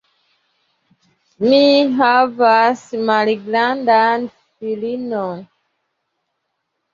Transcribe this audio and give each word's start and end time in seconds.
Mi 1.49 1.59
havas 1.99 2.81
malgrandan 3.11 4.27
filinon. 4.39 5.45